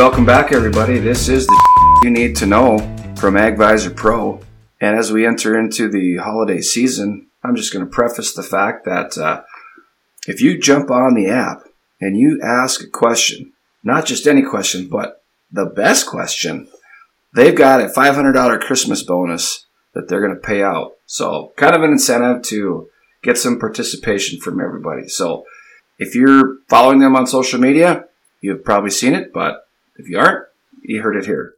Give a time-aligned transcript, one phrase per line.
[0.00, 0.98] Welcome back, everybody.
[0.98, 2.78] This is the you need to know
[3.16, 4.40] from AgVisor Pro.
[4.80, 8.86] And as we enter into the holiday season, I'm just going to preface the fact
[8.86, 9.42] that uh,
[10.26, 11.64] if you jump on the app
[12.00, 13.52] and you ask a question,
[13.84, 15.22] not just any question, but
[15.52, 16.68] the best question,
[17.34, 20.92] they've got a $500 Christmas bonus that they're going to pay out.
[21.04, 22.88] So, kind of an incentive to
[23.22, 25.08] get some participation from everybody.
[25.08, 25.44] So,
[25.98, 28.06] if you're following them on social media,
[28.40, 29.66] you've probably seen it, but
[30.00, 30.46] if you aren't,
[30.82, 31.54] you heard it here.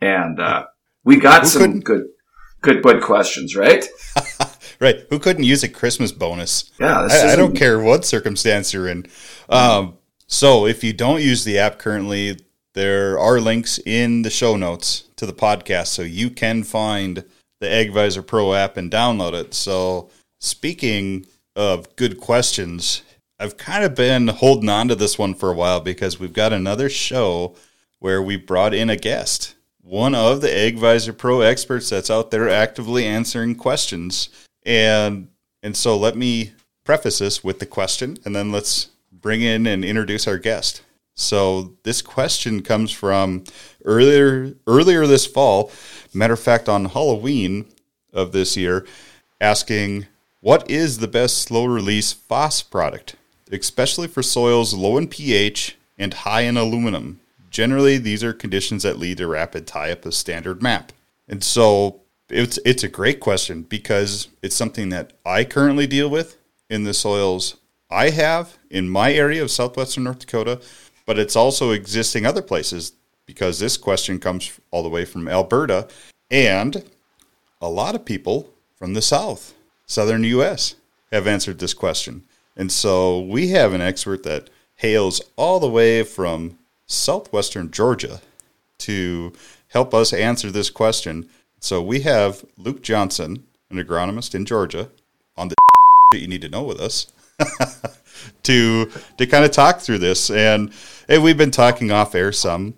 [0.00, 0.66] And uh,
[1.04, 1.84] we got Who some couldn't?
[1.84, 2.06] good,
[2.60, 3.84] good, good questions, right?
[4.80, 5.06] right.
[5.10, 6.70] Who couldn't use a Christmas bonus?
[6.78, 9.06] Yeah, I, I, don't care what circumstance you're in.
[9.48, 9.96] Um,
[10.26, 12.38] so if you don't use the app currently,
[12.74, 17.24] there are links in the show notes to the podcast, so you can find
[17.60, 19.54] the AgVisor Pro app and download it.
[19.54, 23.02] So speaking of good questions,
[23.38, 26.52] I've kind of been holding on to this one for a while because we've got
[26.52, 27.54] another show
[28.06, 32.48] where we brought in a guest, one of the AgVisor Pro experts that's out there
[32.48, 34.28] actively answering questions.
[34.64, 35.26] And
[35.60, 36.52] and so let me
[36.84, 40.82] preface this with the question and then let's bring in and introduce our guest.
[41.14, 43.42] So this question comes from
[43.84, 45.72] earlier earlier this fall,
[46.14, 47.66] matter of fact on Halloween
[48.12, 48.86] of this year,
[49.40, 50.06] asking
[50.40, 53.16] what is the best slow release phos product?
[53.50, 57.20] especially for soils low in pH and high in aluminum.
[57.56, 60.92] Generally, these are conditions that lead to rapid tie up of standard MAP.
[61.26, 66.36] And so it's it's a great question because it's something that I currently deal with
[66.68, 67.56] in the soils
[67.88, 70.60] I have in my area of southwestern North Dakota,
[71.06, 72.92] but it's also existing other places
[73.24, 75.88] because this question comes all the way from Alberta
[76.30, 76.84] and
[77.62, 79.54] a lot of people from the south,
[79.86, 80.74] southern US
[81.10, 82.22] have answered this question.
[82.54, 88.20] And so we have an expert that hails all the way from southwestern Georgia
[88.78, 89.32] to
[89.68, 91.28] help us answer this question.
[91.60, 94.90] So we have Luke Johnson, an agronomist in Georgia,
[95.36, 95.56] on the
[96.12, 97.12] that you need to know with us
[98.44, 100.30] to to kind of talk through this.
[100.30, 100.72] And
[101.08, 102.74] hey, we've been talking off air some,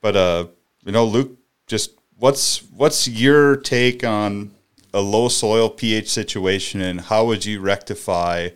[0.00, 0.46] but uh,
[0.84, 4.52] you know, Luke, just what's what's your take on
[4.94, 8.50] a low soil pH situation, and how would you rectify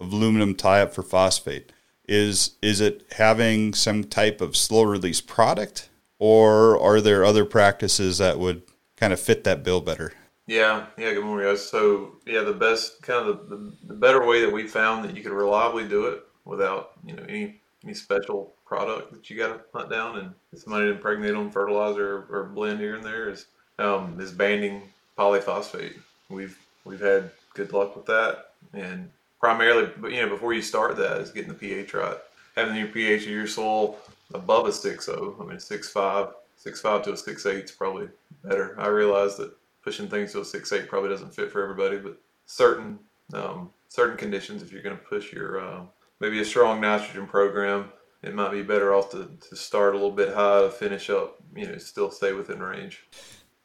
[0.00, 1.72] aluminum tie up for phosphate?
[2.06, 5.88] Is is it having some type of slow release product,
[6.18, 8.62] or are there other practices that would
[8.96, 10.12] kind of fit that bill better?
[10.46, 11.14] Yeah, yeah.
[11.14, 11.66] Good morning, guys.
[11.66, 15.22] So yeah, the best kind of the, the, better way that we found that you
[15.22, 19.60] could reliably do it without you know any any special product that you got to
[19.72, 23.46] hunt down and somebody impregnate on fertilizer or, or blend here and there is
[23.78, 24.82] um, is banding
[25.16, 25.96] polyphosphate.
[26.28, 29.08] We've we've had good luck with that, and
[29.44, 32.16] primarily, you know, before you start that is getting the pH right.
[32.56, 33.98] Having your pH of your soil
[34.32, 36.32] above a 6.0, I mean, 6.5,
[36.64, 38.08] 6.5 to a 6.8 is probably
[38.42, 38.74] better.
[38.80, 39.52] I realize that
[39.82, 42.98] pushing things to a 6.8 probably doesn't fit for everybody, but certain
[43.34, 45.80] um, certain conditions, if you're going to push your uh,
[46.20, 50.10] maybe a strong nitrogen program, it might be better off to, to start a little
[50.10, 53.06] bit high to finish up, you know, still stay within range.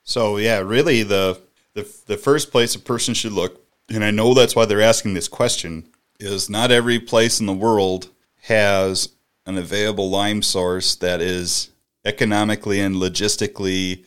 [0.03, 1.39] So yeah, really the
[1.73, 5.13] the the first place a person should look and I know that's why they're asking
[5.13, 5.89] this question,
[6.19, 8.09] is not every place in the world
[8.43, 9.09] has
[9.45, 11.71] an available lime source that is
[12.05, 14.03] economically and logistically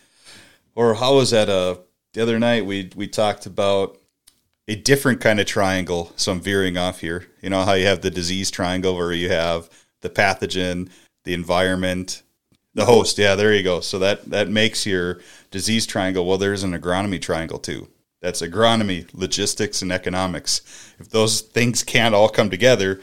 [0.74, 1.76] or how was that uh
[2.14, 3.98] the other night we we talked about
[4.68, 7.26] a different kind of triangle so i'm veering off here.
[7.42, 9.68] You know how you have the disease triangle where you have
[10.00, 10.90] the pathogen
[11.24, 12.22] the environment
[12.74, 13.18] the host.
[13.18, 13.80] Yeah there you go.
[13.80, 15.20] So that that makes your
[15.50, 16.26] disease triangle.
[16.26, 17.88] Well there's an agronomy triangle too
[18.22, 20.62] that's agronomy, logistics, and economics.
[20.98, 23.00] If those things can't all come together,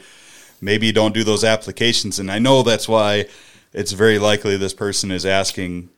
[0.60, 2.18] maybe you don't do those applications.
[2.18, 3.26] And I know that's why
[3.72, 5.90] it's very likely this person is asking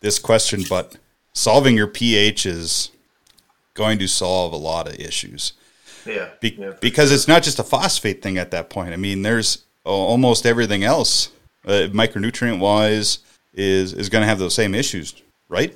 [0.00, 0.96] this question, but
[1.32, 2.90] solving your pH is
[3.74, 5.52] going to solve a lot of issues.
[6.04, 6.30] Yeah.
[6.40, 8.92] Be- yeah because it's not just a phosphate thing at that point.
[8.92, 11.30] I mean, there's almost everything else,
[11.64, 13.20] uh, micronutrient wise,
[13.54, 15.72] is is going to have those same issues, right?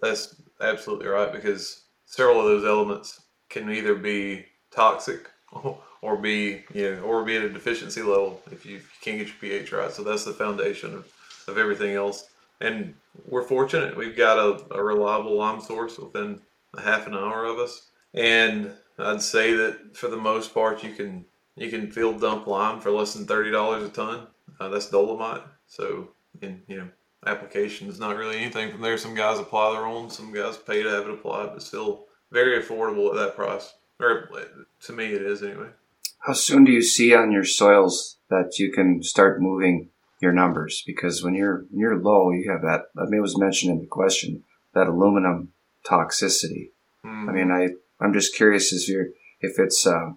[0.00, 1.81] That's absolutely right because
[2.12, 5.30] several of those elements can either be toxic
[6.02, 9.36] or be you know or be at a deficiency level if you, can't get your
[9.40, 9.90] pH right.
[9.90, 11.10] So that's the foundation of,
[11.48, 12.28] of everything else.
[12.60, 12.94] And
[13.26, 16.40] we're fortunate we've got a, a reliable lime source within
[16.74, 17.88] a half an hour of us.
[18.14, 21.24] And I'd say that for the most part you can
[21.56, 24.26] you can field dump lime for less than thirty dollars a ton.
[24.60, 25.42] Uh, that's dolomite.
[25.66, 26.08] So
[26.42, 26.88] you know
[27.26, 28.98] application is not really anything from there.
[28.98, 32.60] Some guys apply their own, some guys pay to have it applied, but still very
[32.62, 33.74] affordable at that price.
[34.00, 34.28] Or
[34.82, 35.68] to me, it is anyway.
[36.20, 39.88] How soon do you see on your soils that you can start moving
[40.20, 42.86] your numbers because when you're when you're low, you have that.
[42.96, 44.44] I mean, it was mentioned in the question
[44.74, 45.52] that aluminum
[45.84, 46.70] toxicity.
[47.04, 47.28] Mm.
[47.28, 47.68] I mean, I
[48.02, 49.08] I'm just curious if you're
[49.40, 50.12] if it's uh,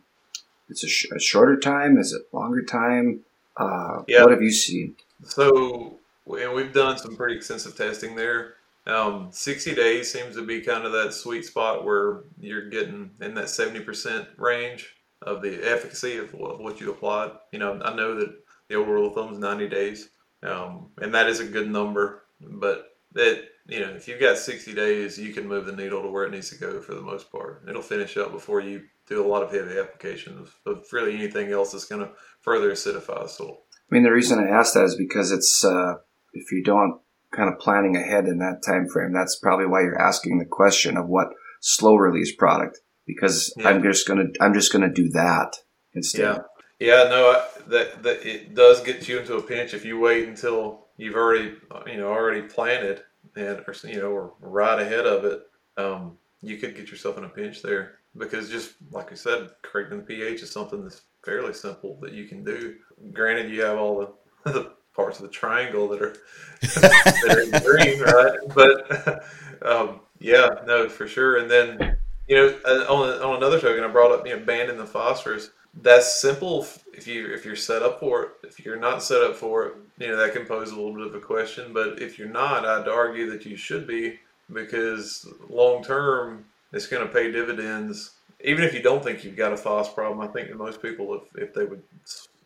[0.69, 3.21] it's a, sh- a shorter time, is it longer time?
[3.57, 4.23] Uh, Yeah.
[4.23, 4.95] What have you seen?
[5.23, 8.55] So, and we've done some pretty extensive testing there.
[8.87, 13.33] Um, 60 days seems to be kind of that sweet spot where you're getting in
[13.35, 17.31] that 70% range of the efficacy of what, what you applied.
[17.51, 18.35] You know, I know that
[18.69, 20.09] the old rule of thumb is 90 days,
[20.43, 24.73] um, and that is a good number, but that, you know, if you've got 60
[24.73, 27.31] days, you can move the needle to where it needs to go for the most
[27.31, 27.63] part.
[27.67, 31.51] It'll finish up before you do a lot of heavy application of, of really anything
[31.51, 32.11] else that's going to
[32.41, 33.63] further acidify the soil.
[33.73, 35.95] I mean, the reason I asked that is because it's uh,
[36.35, 36.99] if you don't
[37.31, 40.97] kind of planning ahead in that time frame, that's probably why you're asking the question
[40.97, 42.79] of what slow release product.
[43.05, 43.69] Because Yeah.
[43.69, 45.57] I'm just gonna I'm just gonna do that
[45.93, 46.43] instead.
[46.79, 49.99] Yeah, yeah, no, I, that that it does get you into a pinch if you
[49.99, 51.55] wait until you've already
[51.87, 53.03] you know already planted
[53.35, 55.41] and or you know or right ahead of it.
[55.77, 59.99] Um, you could get yourself in a pinch there because just like I said, correcting
[59.99, 62.75] the pH is something that's fairly simple that you can do.
[63.11, 63.99] Granted, you have all
[64.45, 64.73] the, the
[65.15, 66.15] parts of the triangle that are
[66.61, 68.39] that are green, right?
[68.53, 69.23] But
[69.67, 71.37] um, yeah, no, for sure.
[71.37, 71.97] And then
[72.27, 75.51] you know, uh, on, on another token, I brought up you know banding the phosphorus.
[75.81, 76.63] That's simple
[76.93, 78.29] if- you if you're set up for it.
[78.43, 81.07] If you're not set up for it, you know that can pose a little bit
[81.07, 81.73] of a question.
[81.73, 84.19] But if you're not, I'd argue that you should be
[84.51, 88.11] because long term it's going to pay dividends.
[88.43, 91.15] Even if you don't think you've got a phos problem, I think that most people,
[91.15, 91.81] if, if they would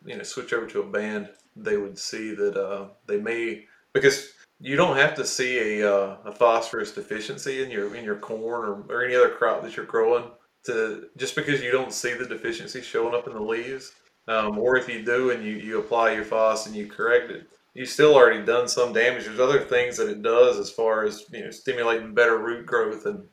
[0.04, 4.32] you know switch over to a band, they would see that uh, they may because
[4.60, 8.68] you don't have to see a, uh, a phosphorus deficiency in your in your corn
[8.68, 10.24] or, or any other crop that you're growing
[10.64, 13.92] to just because you don't see the deficiency showing up in the leaves.
[14.28, 17.48] Um, or if you do and you, you apply your phos and you correct it
[17.74, 19.24] you still already done some damage.
[19.24, 23.06] There's other things that it does as far as you know stimulating better root growth
[23.06, 23.28] and and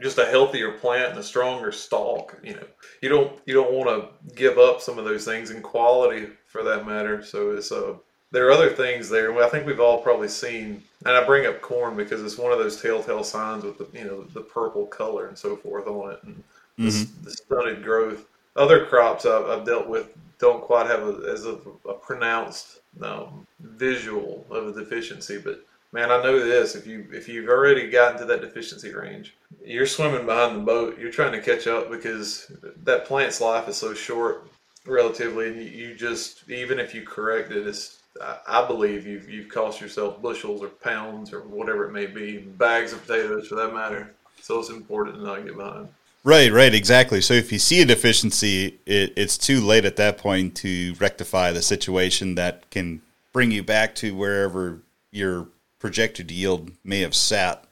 [0.00, 2.66] just a healthier plant and a stronger stalk you know
[3.00, 6.62] you don't you don't want to give up some of those things in quality for
[6.62, 7.94] that matter so it's uh
[8.30, 9.34] there are other things there.
[9.42, 12.58] I think we've all probably seen, and I bring up corn because it's one of
[12.58, 16.20] those telltale signs with the you know the purple color and so forth on it,
[16.24, 16.42] and
[16.76, 18.26] the, the stunted growth.
[18.56, 21.58] Other crops I've, I've dealt with don't quite have a, as a,
[21.88, 27.28] a pronounced um, visual of a deficiency, but man, I know this: if you if
[27.28, 30.98] you've already gotten to that deficiency range, you're swimming behind the boat.
[30.98, 32.50] You're trying to catch up because
[32.84, 34.48] that plant's life is so short
[34.86, 37.98] relatively, and you, just even if you correct it, it's
[38.46, 42.92] I, believe you've you've cost yourself bushels or pounds or whatever it may be, bags
[42.92, 44.14] of potatoes for that matter.
[44.40, 45.88] So it's important to not get behind.
[46.24, 47.20] Right, right, exactly.
[47.20, 51.52] So if you see a deficiency, it, it's too late at that point to rectify
[51.52, 53.02] the situation that can
[53.32, 54.80] bring you back to wherever
[55.10, 55.46] your
[55.78, 57.64] projected yield may have sat.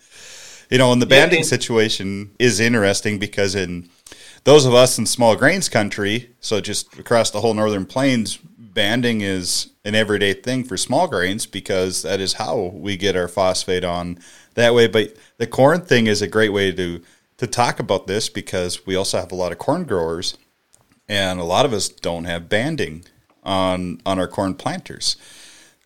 [0.70, 3.88] You know, and the Yeah, banding and- situation is interesting because in
[4.44, 9.20] those of us in small grains country, so just across the whole northern plains, banding
[9.20, 13.84] is an everyday thing for small grains because that is how we get our phosphate
[13.84, 14.18] on
[14.54, 14.86] that way.
[14.86, 17.00] But the corn thing is a great way to
[17.38, 20.38] to talk about this because we also have a lot of corn growers
[21.06, 23.04] and a lot of us don't have banding
[23.44, 25.16] on on our corn planters.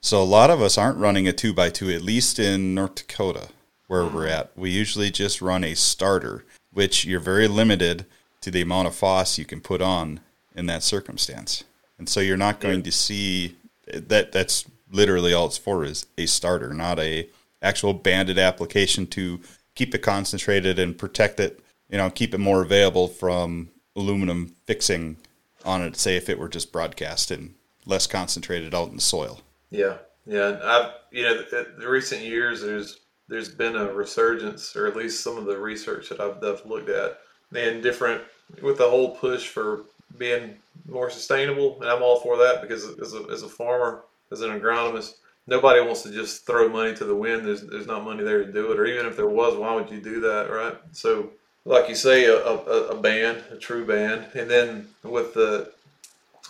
[0.03, 2.95] So a lot of us aren't running a two by two, at least in North
[2.95, 3.49] Dakota,
[3.87, 4.41] where we're ah.
[4.41, 4.57] at.
[4.57, 8.07] We usually just run a starter, which you're very limited
[8.41, 10.21] to the amount of phos you can put on
[10.57, 11.65] in that circumstance.
[11.99, 13.57] And so you're not going to see
[13.93, 17.29] that that's literally all it's for is a starter, not a
[17.61, 19.41] actual banded application to
[19.75, 25.19] keep it concentrated and protect it, you know, keep it more available from aluminum fixing
[25.65, 27.55] on it, say if it were just broadcast and
[27.85, 29.43] less concentrated out in the soil.
[29.71, 30.49] Yeah, yeah.
[30.49, 34.97] and I've you know the, the recent years there's there's been a resurgence, or at
[34.97, 37.21] least some of the research that I've, that I've looked at,
[37.55, 38.23] and different
[38.61, 39.83] with the whole push for
[40.19, 40.57] being
[40.89, 44.51] more sustainable, and I'm all for that because as a, as a farmer, as an
[44.51, 45.15] agronomist,
[45.47, 47.47] nobody wants to just throw money to the wind.
[47.47, 49.91] There's there's not money there to do it, or even if there was, why would
[49.91, 50.77] you do that, right?
[50.91, 51.31] So,
[51.65, 55.73] like you say, a, a, a band, a true band, and then with the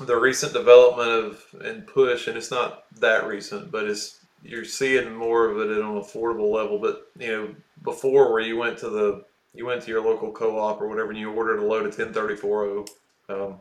[0.06, 5.14] the recent development of and push, and it's not that recent, but it's you're seeing
[5.14, 6.78] more of it at an affordable level.
[6.78, 10.80] But you know, before where you went to the you went to your local co-op
[10.80, 12.84] or whatever, and you ordered a load of 1034
[13.28, 13.60] um,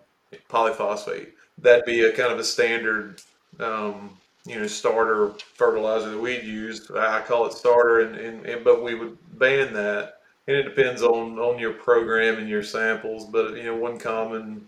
[0.49, 1.29] polyphosphate.
[1.57, 3.21] That'd be a kind of a standard,
[3.59, 6.89] um, you know, starter fertilizer that we'd use.
[6.91, 11.01] I call it starter, and, and, and but we would ban that, and it depends
[11.01, 13.25] on on your program and your samples.
[13.25, 14.67] But you know, one common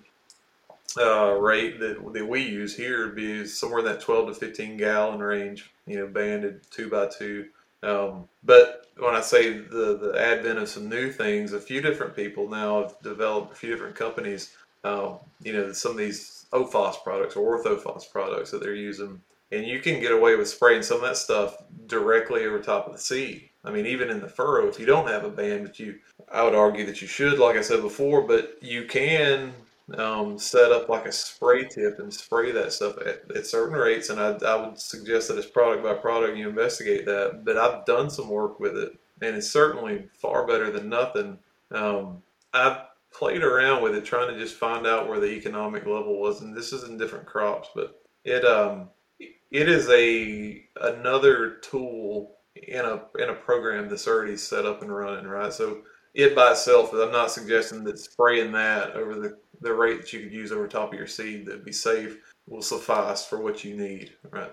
[0.98, 4.78] uh, rate that, that we use here would be somewhere in that 12 to 15
[4.78, 7.48] gallon range, you know, banded two by two.
[7.84, 12.16] Um, but when I say the, the advent of some new things, a few different
[12.16, 17.04] people now have developed a few different companies, um, you know, some of these OPHOS
[17.04, 19.22] products or OrthoPhos products that they're using.
[19.52, 21.58] And you can get away with spraying some of that stuff
[21.88, 23.50] directly over top of the seed.
[23.64, 26.00] I mean, even in the furrow, if you don't have a band, but you,
[26.32, 29.54] I would argue that you should, like I said before, but you can
[30.00, 34.10] um, set up like a spray tip and spray that stuff at, at certain rates.
[34.10, 37.44] And I, I, would suggest that it's product by product, you investigate that.
[37.44, 41.38] But I've done some work with it, and it's certainly far better than nothing.
[41.72, 42.22] Um,
[42.54, 42.78] I've
[43.12, 46.56] played around with it, trying to just find out where the economic level was, and
[46.56, 53.02] this is in different crops, but it um, it is a another tool in a
[53.20, 55.54] in a program that's already set up and running, right?
[55.54, 55.82] So
[56.14, 60.22] it by itself, I'm not suggesting that spraying that over the the rate that you
[60.22, 63.76] could use over top of your seed that'd be safe will suffice for what you
[63.76, 64.52] need, right?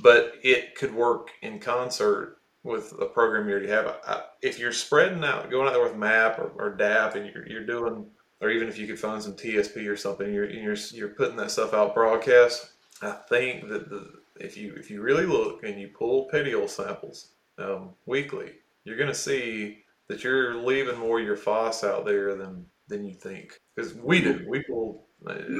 [0.00, 3.96] But it could work in concert with a program you already have.
[4.42, 7.66] If you're spreading out, going out there with MAP or, or DAP, and you're, you're
[7.66, 8.06] doing,
[8.40, 11.50] or even if you could find some TSP or something, you're you're, you're putting that
[11.50, 12.72] stuff out broadcast.
[13.00, 14.10] I think that the,
[14.40, 18.52] if you if you really look and you pull petiole samples um, weekly,
[18.84, 23.04] you're going to see that you're leaving more of your phos out there than than
[23.04, 23.60] you think.
[23.74, 24.44] Because we do.
[24.48, 25.06] We pull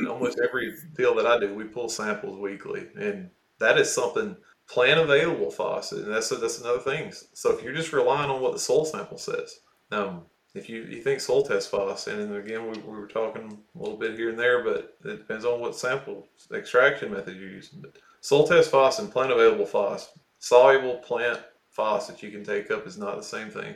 [0.08, 1.54] almost every deal that I do.
[1.54, 4.36] We pull samples weekly, and that is something
[4.68, 7.12] plant available phos, and that's that's another thing.
[7.34, 10.22] So if you're just relying on what the soil sample says, um,
[10.54, 13.96] if you, you think soil test phos, and again we, we were talking a little
[13.96, 17.80] bit here and there, but it depends on what sample extraction method you're using.
[17.80, 20.08] But soil test phos and plant available phos,
[20.38, 23.74] soluble plant phos that you can take up is not the same thing.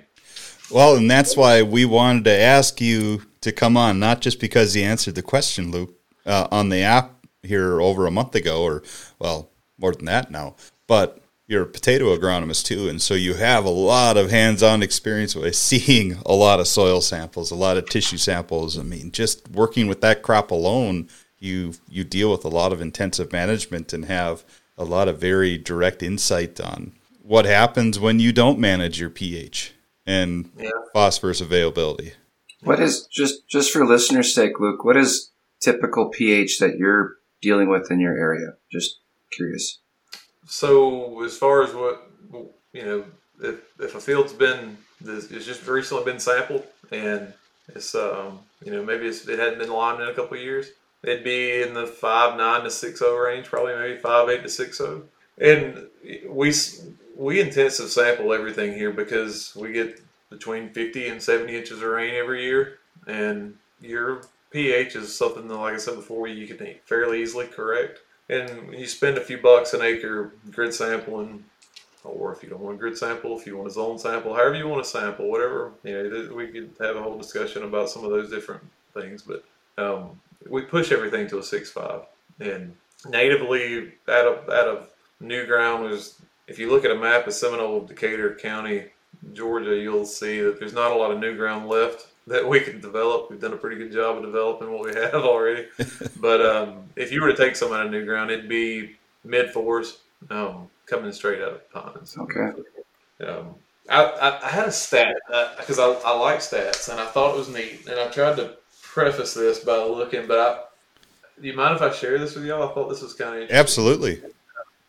[0.71, 4.75] Well, and that's why we wanted to ask you to come on, not just because
[4.75, 5.95] he answered the question, Luke,
[6.25, 8.83] uh, on the app here over a month ago, or
[9.19, 10.57] well, more than that now,
[10.87, 15.35] but you're a potato agronomist too, and so you have a lot of hands-on experience
[15.35, 18.79] with seeing a lot of soil samples, a lot of tissue samples.
[18.79, 21.09] I mean, just working with that crop alone,
[21.39, 24.45] you you deal with a lot of intensive management and have
[24.79, 29.75] a lot of very direct insight on what happens when you don't manage your pH
[30.07, 30.71] and yeah.
[30.93, 32.13] phosphorus availability.
[32.63, 34.85] What is just just for listeners' sake, Luke?
[34.85, 38.55] What is typical pH that you're dealing with in your area?
[38.71, 38.99] Just
[39.31, 39.79] curious.
[40.47, 42.09] So, as far as what
[42.73, 43.05] you know,
[43.41, 47.33] if, if a field's been it's just recently been sampled and
[47.75, 50.71] it's um you know maybe it hadn't been limed in a couple years,
[51.03, 54.43] it'd be in the five nine to six zero oh range, probably maybe five eight
[54.43, 55.03] to six zero.
[55.03, 55.09] Oh.
[55.45, 55.87] And
[56.29, 56.53] we
[57.17, 60.01] we intensive sample everything here because we get
[60.33, 65.57] between 50 and 70 inches of rain every year, and your pH is something that,
[65.57, 68.01] like I said before, you can fairly easily correct.
[68.29, 71.45] And you spend a few bucks an acre grid sampling,
[72.05, 74.55] or if you don't want a grid sample, if you want a zone sample, however
[74.55, 75.73] you want to sample, whatever.
[75.83, 78.63] You know, we could have a whole discussion about some of those different
[78.95, 79.45] things, but
[79.79, 82.03] um, we push everything to a six five.
[82.41, 82.75] And
[83.09, 87.33] natively, out of out of new ground was if you look at a map of
[87.35, 88.85] Seminole, Decatur County,
[89.33, 92.81] Georgia, you'll see that there's not a lot of new ground left that we can
[92.81, 93.31] develop.
[93.31, 95.67] We've done a pretty good job of developing what we have already.
[96.21, 99.51] but um, if you were to take some out of new ground, it'd be mid
[99.51, 99.99] fours
[100.31, 102.17] um, coming straight out of ponds.
[102.17, 102.51] Okay.
[103.27, 103.55] Um,
[103.89, 105.17] I, I, I, had a stat
[105.59, 107.87] because uh, I, I like stats and I thought it was neat.
[107.89, 111.91] And I tried to preface this by looking, but I, do you mind if I
[111.91, 112.69] share this with y'all?
[112.69, 114.23] I thought this was kind of Absolutely.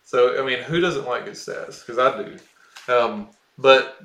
[0.03, 1.85] So, I mean, who doesn't like good stats?
[1.85, 2.37] Because I do.
[3.57, 3.99] But,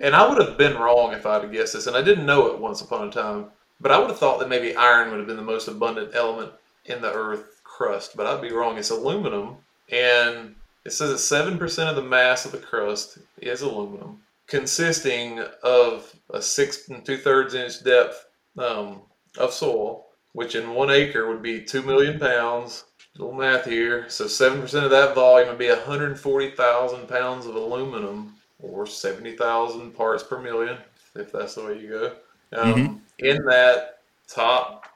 [0.00, 2.46] and I would have been wrong if I had guessed this, and I didn't know
[2.46, 3.46] it once upon a time,
[3.80, 6.52] but I would have thought that maybe iron would have been the most abundant element
[6.84, 8.78] in the earth crust, but I'd be wrong.
[8.78, 9.56] It's aluminum,
[9.90, 16.14] and it says that 7% of the mass of the crust is aluminum, consisting of
[16.30, 18.26] a six and two thirds inch depth
[18.58, 19.02] um,
[19.38, 22.84] of soil, which in one acre would be 2 million pounds
[23.18, 24.08] little math here.
[24.08, 30.40] So 7% of that volume would be 140,000 pounds of aluminum or 70,000 parts per
[30.40, 30.78] million,
[31.14, 32.12] if that's the way you go.
[32.52, 32.96] Um, mm-hmm.
[33.18, 34.86] In that top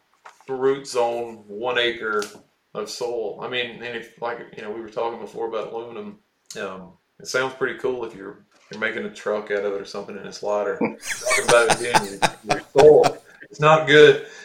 [0.48, 2.22] root zone, one acre
[2.74, 3.40] of soil.
[3.40, 6.18] I mean, and if like you know, we were talking before about aluminum.
[6.60, 9.84] Um, it sounds pretty cool if you're you're making a truck out of it or
[9.84, 10.76] something in a slider.
[10.78, 13.18] talking about it again, your, your soil.
[13.50, 14.26] It's not good.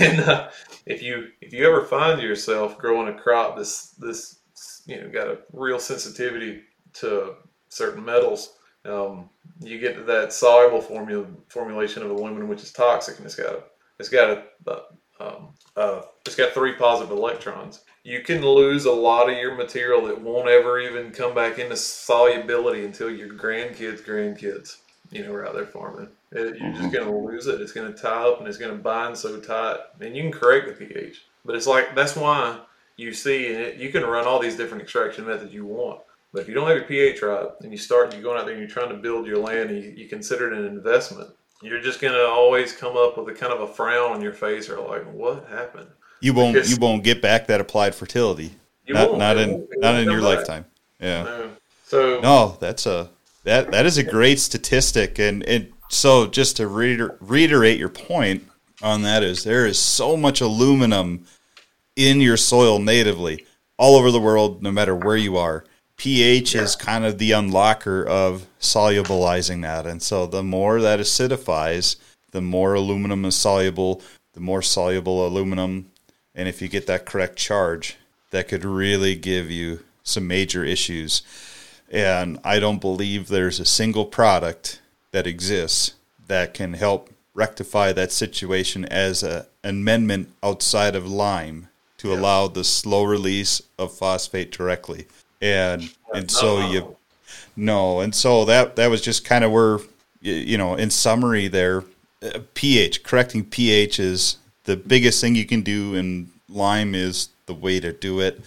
[0.00, 0.50] And uh,
[0.86, 4.40] if you if you ever find yourself growing a crop this this
[4.86, 6.62] you know got a real sensitivity
[6.94, 7.36] to
[7.68, 8.57] certain metals,
[8.88, 9.28] um,
[9.60, 13.54] you get to that soluble formula formulation of aluminum, which is toxic, and it's got
[13.54, 13.62] a
[13.98, 14.82] it's got a,
[15.20, 17.80] um, uh, it's got three positive electrons.
[18.04, 21.76] You can lose a lot of your material that won't ever even come back into
[21.76, 24.76] solubility until your grandkids' grandkids,
[25.10, 26.08] you know, are out there farming.
[26.30, 27.60] It, you're just going to lose it.
[27.60, 29.78] It's going to tie up and it's going to bind so tight.
[30.00, 32.60] And you can correct the pH, but it's like that's why
[32.96, 36.00] you see and it, you can run all these different extraction methods you want.
[36.32, 38.52] But if you don't have your pH right and you start, you're going out there
[38.54, 41.30] and you're trying to build your land and you, you consider it an investment,
[41.62, 44.32] you're just going to always come up with a kind of a frown on your
[44.34, 45.88] face or like, what happened?
[46.20, 48.52] You won't Because- you won't get back that applied fertility.
[48.86, 49.18] You not won't.
[49.18, 50.38] not in not in your back.
[50.38, 50.64] lifetime.
[51.00, 51.22] Yeah.
[51.22, 51.50] No.
[51.84, 53.10] So No, that's a
[53.44, 58.44] that that is a great statistic, and and so just to reiter, reiterate your point
[58.82, 61.24] on that is there is so much aluminum
[61.96, 63.44] in your soil natively
[63.76, 65.64] all over the world, no matter where you are.
[65.98, 71.96] pH is kind of the unlocker of solubilizing that, and so the more that acidifies,
[72.30, 74.00] the more aluminum is soluble.
[74.34, 75.90] The more soluble aluminum,
[76.32, 77.96] and if you get that correct charge,
[78.30, 81.22] that could really give you some major issues.
[81.90, 85.94] And I don't believe there's a single product that exists
[86.28, 92.62] that can help rectify that situation as an amendment outside of lime to allow the
[92.62, 95.08] slow release of phosphate directly.
[95.40, 96.96] And and so you
[97.56, 99.78] no, and so that that was just kind of where
[100.20, 101.84] you know, in summary there,
[102.22, 107.54] uh, pH, correcting pH is the biggest thing you can do and lime is the
[107.54, 108.40] way to do it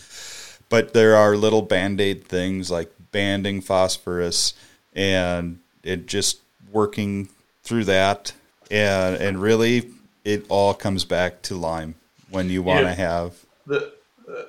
[0.70, 4.54] but there are little band-aid things like banding phosphorus
[4.94, 6.40] and it just
[6.72, 7.28] working
[7.64, 8.32] through that
[8.72, 9.90] and and really
[10.24, 11.94] it all comes back to lime
[12.30, 12.94] when you want to Yeah.
[12.96, 13.34] have
[13.68, 13.92] the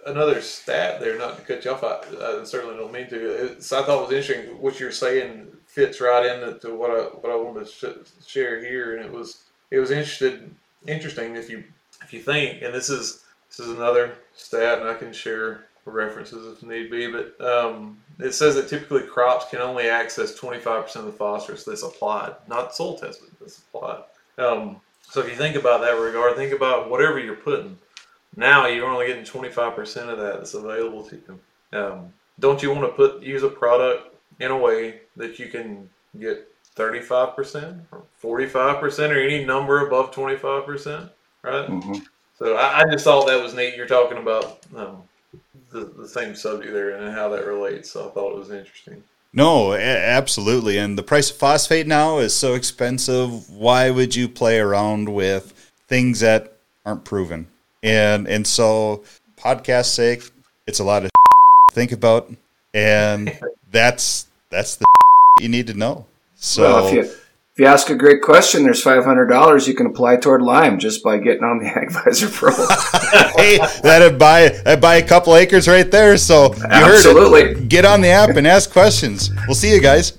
[0.07, 3.57] another stat there, not to cut you off, I, I certainly don't mean to.
[3.59, 7.37] I thought it was interesting what you're saying fits right into what I what I
[7.37, 10.55] wanted to sh- share here, and it was it was interested
[10.87, 11.65] interesting if you
[12.03, 16.57] if you think, and this is this is another stat, and I can share references
[16.57, 21.07] if need be, but um, it says that typically crops can only access 25% of
[21.07, 24.03] the phosphorus that's applied, not soil tested, that's applied.
[24.39, 27.77] Um, so if you think about that regard, think about whatever you're putting.
[28.37, 31.79] Now you're only getting 25% of that that's available to you.
[31.79, 35.89] Um, don't you want to put use a product in a way that you can
[36.19, 41.11] get 35% or 45% or any number above 25%,
[41.43, 41.67] right?
[41.69, 41.93] hmm
[42.39, 43.77] So I, I just thought that was neat.
[43.77, 45.03] You're talking about um,
[45.71, 47.91] the, the same subject there and how that relates.
[47.91, 49.03] So I thought it was interesting.
[49.33, 50.79] No, a- absolutely.
[50.79, 53.49] And the price of phosphate now is so expensive.
[53.51, 57.49] Why would you play around with things that aren't proven?
[57.83, 59.05] And and so,
[59.37, 60.31] podcast sake,
[60.67, 61.11] it's a lot of
[61.69, 62.33] to think about,
[62.73, 63.39] and
[63.71, 64.85] that's that's the
[65.41, 66.07] you need to know.
[66.35, 69.75] So well, if you if you ask a great question, there's five hundred dollars you
[69.75, 72.53] can apply toward lime just by getting on the AgVisor Pro.
[73.37, 76.17] hey, that'd buy that'd buy a couple acres right there.
[76.17, 77.41] So you heard Absolutely.
[77.43, 77.69] it.
[77.69, 79.31] Get on the app and ask questions.
[79.47, 80.13] We'll see you guys.